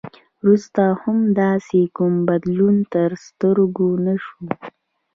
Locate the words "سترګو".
3.25-3.89